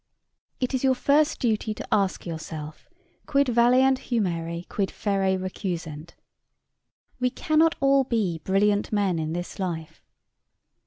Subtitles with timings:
[0.59, 2.89] It is your first duty to ask yourself,
[3.27, 6.15] quid valeant humeri, quid ferre recusent?
[7.19, 10.01] we cannot all be brilliant men in this life.